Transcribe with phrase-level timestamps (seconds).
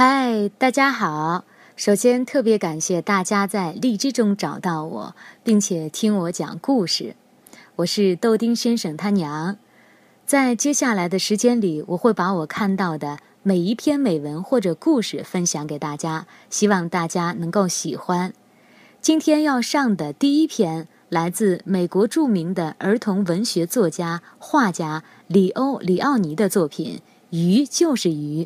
[0.00, 1.44] 嗨，大家好！
[1.74, 7.16] 首先特别感谢大家在荔枝中找到我，并且听我讲故事。
[7.74, 9.56] 我是豆丁先生他娘。
[10.24, 18.32] 在接下来的时间里，我会把我看到的每一篇美文或者故事分享给大家，希望大家能够喜欢。
[19.00, 26.98] 今天要上的第一篇来自美国著名的儿童文学作家、画家里欧·里奥尼的作品
[27.30, 28.44] 《鱼就是鱼》。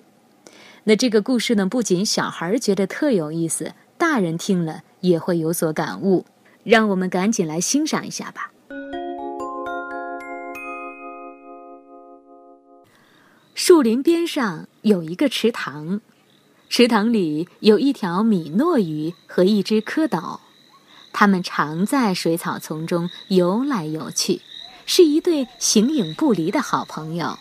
[0.84, 6.26] 那这个故事呢，不仅小孩觉得特有意思，大人听了也会有所感悟。
[6.64, 8.50] 让我们赶紧来欣赏一下吧。
[13.54, 16.00] 树林边上有一个池塘，
[16.68, 20.40] 池塘里有一条米诺鱼和一只蝌蚪，
[21.12, 24.40] 它们常在水草丛中游来游去，
[24.86, 27.38] 是一对形影不离的好朋友。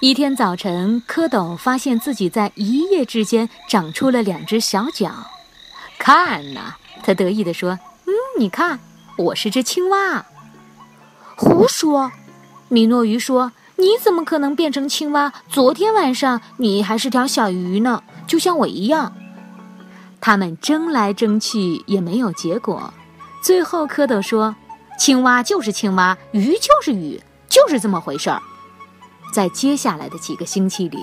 [0.00, 5.10] 一天早晨，蝌蚪发现自己在一夜之间长出了两只小脚。
[5.98, 8.78] 看呐，他得意地说：“嗯，你看，
[9.16, 10.26] 我是只青蛙。”
[11.34, 12.12] 胡说！
[12.68, 15.32] 米诺鱼说：“你怎么可能变成青蛙？
[15.48, 19.14] 昨天晚上你还是条小鱼呢，就像我一样。”
[20.20, 22.92] 他们争来争去也没有结果。
[23.42, 24.54] 最后，蝌蚪说
[25.00, 27.18] ：“青蛙就是青蛙，鱼就是鱼，
[27.48, 28.42] 就是这么回事儿。”
[29.36, 30.96] 在接下来的几个星期里，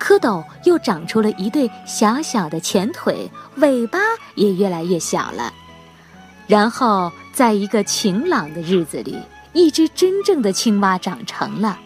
[0.00, 3.98] 蝌蚪又长出了一对小小的前腿，尾巴
[4.36, 5.52] 也越来越小了。
[6.46, 9.18] 然后，在一个晴朗的日子里，
[9.52, 11.78] 一只真正的青蛙长成了。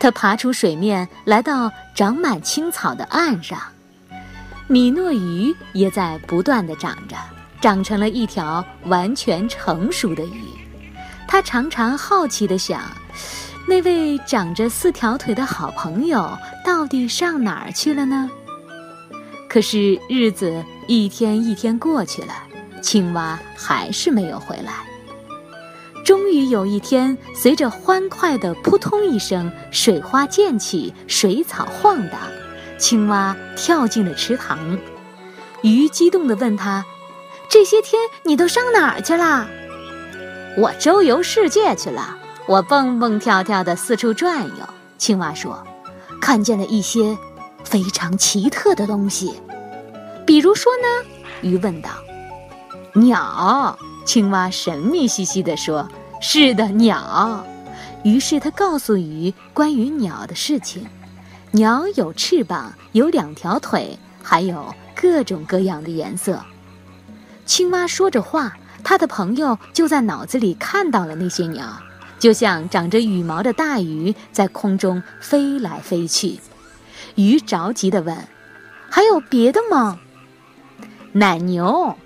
[0.00, 3.60] 它爬出水面，来到长满青草的岸上。
[4.66, 7.14] 米诺鱼也在不断的长着，
[7.60, 10.42] 长成了一条完全成熟的鱼。
[11.28, 12.80] 它常常好奇地想。
[13.68, 16.26] 那位长着四条腿的好朋友
[16.64, 18.30] 到底上哪儿去了呢？
[19.46, 22.32] 可是日子一天一天过去了，
[22.80, 24.72] 青蛙还是没有回来。
[26.02, 32.18] 终于有一天，随着欢快的扑通一声，水花溅起，水草晃荡，
[32.78, 34.78] 青蛙跳进了池塘。
[35.60, 36.86] 鱼激动地问他
[37.50, 39.46] ：“这些天你都上哪儿去了
[40.56, 42.16] ？”“我周游世界去了。”
[42.48, 44.66] 我蹦蹦跳跳的四处转悠，
[44.96, 45.62] 青蛙说
[46.18, 47.14] ：“看见了一些
[47.62, 49.34] 非常奇特的东西，
[50.24, 51.10] 比如说呢？”
[51.46, 51.90] 鱼问道。
[52.96, 55.86] “鸟。”青蛙神秘兮兮地说
[56.22, 57.44] ：“是的，鸟。”
[58.02, 60.86] 于是他告诉鱼关于鸟的事情：
[61.50, 66.42] 鸟有翅膀，有两条腿，还有各种各样的颜色。
[67.44, 71.66] 青蛙说着话，他的朋友就在脑子里看到了那些鸟。
[72.18, 76.40] 就像长着羽毛的大鱼在空中飞来飞去，
[77.14, 78.16] 鱼着急地问
[78.90, 80.00] ：“还有别的吗？”
[81.12, 81.96] 奶牛，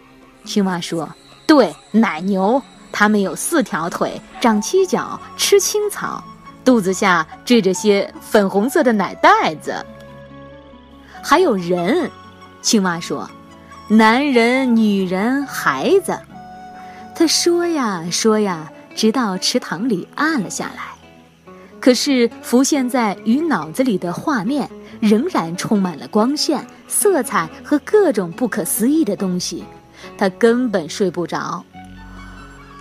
[0.44, 1.08] 青蛙说
[1.48, 2.62] ：“对，奶牛，
[2.92, 6.22] 它们有四条腿，长七角，吃青草，
[6.64, 9.74] 肚子下缀着些粉红色的奶袋子。”
[11.22, 12.10] 还有人，
[12.60, 13.30] 青蛙说
[13.88, 16.18] ：“男人、女人、孩子。”
[17.16, 18.70] 他说呀说呀。
[18.94, 24.68] 直到池塘里暗了下来，可是浮现在鱼脑子里的画面
[25.00, 29.64] 仍然充满了光线、色彩和各种不可思议的东西，
[30.16, 31.64] 他根本睡不着。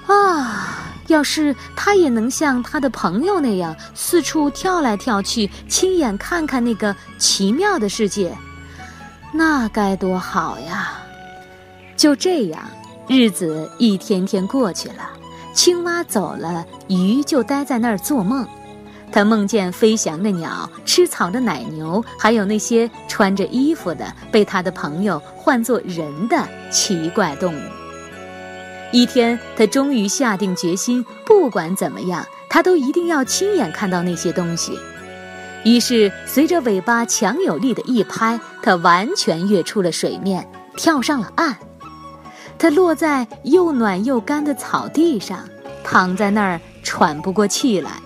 [0.08, 0.78] 啊！
[1.08, 8.34] 要是他也能像他的朋友那样四处跳来跳去，亲眼看看那个奇妙的世界，
[9.34, 10.94] 那该多好呀！
[11.98, 12.62] 就这样，
[13.10, 15.10] 日子一天天过去了。
[15.54, 18.48] 青蛙走了，鱼就待在那儿做梦。
[19.12, 27.62] 他梦见飞翔的鸟、吃草的奶牛，还有那些穿着衣服的、被他的朋友唤作人的奇怪动物。
[28.94, 34.80] 一天，他终于下定决心，不管怎么样，他都一定要亲眼看到那些东西。
[35.66, 41.58] 于是，随着尾巴强有力的一拍，他完全跃出了水面，跳上了岸。
[42.62, 45.50] 它落在又暖又干的草地上，
[45.84, 48.00] 躺在那儿喘不过气来。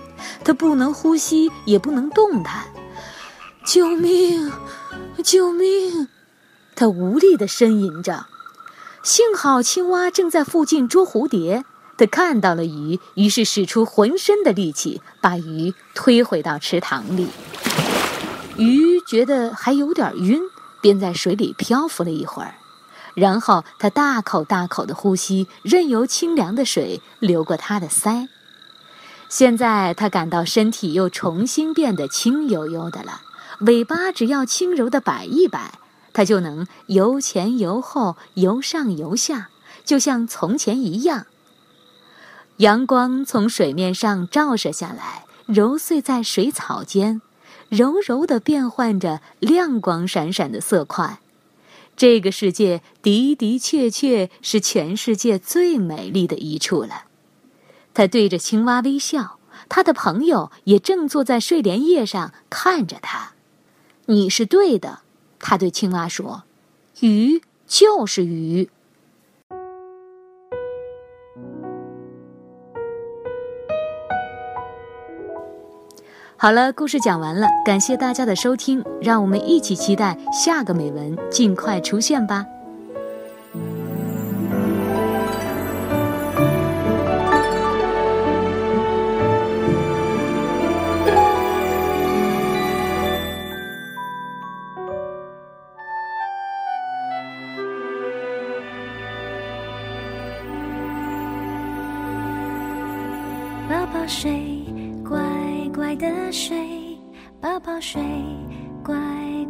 [0.45, 2.63] 它不能呼吸，也不能动弹。
[3.65, 4.49] 救命！
[5.21, 6.07] 救命！
[6.73, 8.27] 他无力地呻吟着。
[9.03, 11.65] 幸好青蛙正在附近捉蝴蝶，
[11.97, 17.27] 他看到了鱼，于是使出浑身的力气把鱼推回到池塘里。
[18.55, 20.39] 鱼觉得还有点晕，
[20.79, 22.55] 便在水里漂浮了一会儿。
[23.15, 28.27] 然后他大口大口的呼吸，任由清凉的水流过他的腮。
[29.27, 33.21] 现在他感到身体又重新变得轻悠悠的了，
[33.61, 35.79] 尾巴只要轻柔的摆一摆，
[36.13, 39.49] 它就能由前由后、由上由下，
[39.83, 41.25] 就像从前一样。
[42.57, 47.21] 阳光从水面上照射下来，揉碎在水草间，
[47.67, 51.19] 柔柔地变换着亮光闪闪的色块。
[51.95, 57.05] 这个世界的的确确是全世界最美丽的一处了。
[57.93, 59.39] 他对着青蛙微笑，
[59.69, 63.33] 他的朋友也正坐在睡莲叶上看着他。
[64.07, 64.99] 你是对的，
[65.39, 66.43] 他对青蛙说
[66.99, 68.69] ：“鱼就是鱼。”
[76.37, 82.45] 好了，故事讲完了，感谢大家的收听，让我们一起期待下个美文尽快出现吧。
[103.67, 104.54] 宝宝睡，
[105.95, 106.97] 的睡，
[107.39, 108.01] 宝宝睡，
[108.83, 108.95] 乖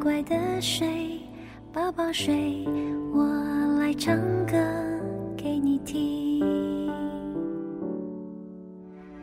[0.02, 1.20] 乖的睡，
[1.74, 2.66] 宝宝睡，
[3.14, 3.26] 我
[3.80, 4.16] 来唱
[4.46, 4.56] 歌
[5.36, 6.46] 给你听。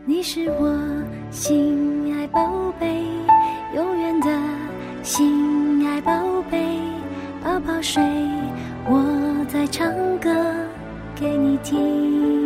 [0.04, 0.76] 你是我
[1.30, 3.04] 心爱宝贝，
[3.74, 4.28] 永远的
[5.02, 6.12] 心爱宝
[6.50, 6.80] 贝，
[7.42, 8.02] 宝宝睡，
[8.86, 10.30] 我在唱歌
[11.14, 12.41] 给你听。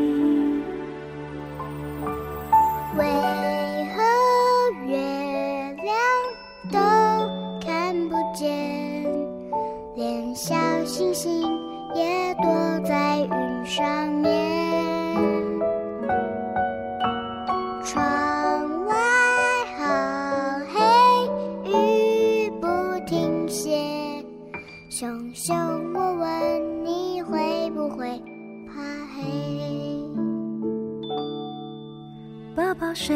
[32.57, 33.15] 宝宝睡，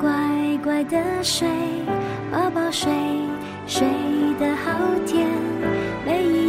[0.00, 0.08] 乖
[0.62, 1.48] 乖的睡，
[2.30, 2.92] 宝宝睡，
[3.66, 3.84] 睡
[4.38, 5.26] 得好甜。
[6.06, 6.41] 每一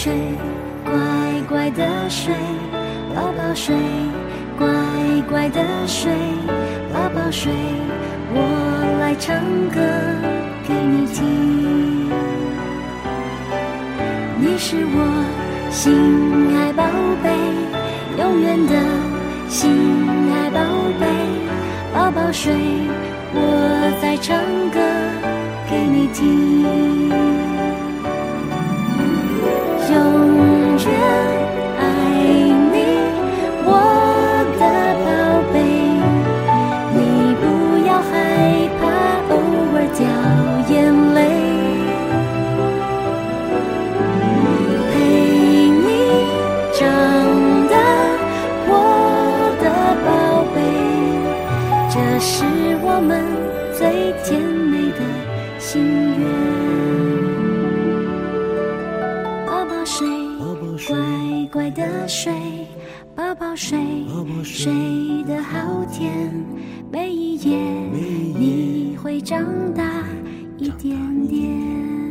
[0.00, 0.14] 睡，
[0.84, 0.92] 乖
[1.48, 2.32] 乖的睡，
[3.16, 3.74] 宝宝睡，
[4.56, 4.68] 乖
[5.28, 6.12] 乖的睡，
[6.94, 7.52] 宝宝睡，
[8.32, 8.38] 我
[9.00, 9.34] 来唱
[9.74, 9.80] 歌
[10.68, 12.08] 给你听。
[14.38, 15.24] 你是我
[15.68, 16.84] 心爱宝
[17.20, 17.28] 贝，
[18.22, 18.74] 永远的
[19.48, 19.68] 心
[20.32, 20.60] 爱宝
[21.00, 21.06] 贝，
[21.92, 22.54] 宝宝睡，
[23.34, 24.38] 我在唱
[24.70, 24.78] 歌
[25.68, 27.57] 给你听。
[30.88, 30.94] 越
[31.78, 31.82] 爱
[32.72, 32.76] 你
[33.64, 33.70] 我
[34.58, 34.62] 的
[35.04, 35.08] 宝
[35.52, 35.54] 贝
[36.94, 36.98] 你
[37.40, 37.44] 不
[37.86, 38.10] 要害
[38.80, 38.82] 怕
[39.32, 39.34] 偶
[39.74, 40.00] 尔掉
[40.68, 40.74] 眼
[41.14, 41.16] 泪
[44.90, 44.92] 陪
[45.84, 45.86] 你
[46.72, 46.80] 长
[47.68, 47.74] 大
[48.66, 48.72] 我
[49.62, 49.64] 的
[50.04, 50.08] 宝
[50.54, 50.56] 贝
[51.90, 52.44] 这是
[52.82, 53.10] 我们
[53.72, 55.00] 最甜美的
[55.58, 55.84] 心
[56.18, 56.57] 愿。
[61.68, 62.32] 乖的睡，
[63.14, 63.78] 宝宝睡，
[64.42, 64.72] 睡
[65.24, 66.32] 得好甜。
[66.90, 69.44] 每一夜你会长
[69.74, 69.84] 大
[70.56, 70.96] 一点
[71.26, 72.07] 点。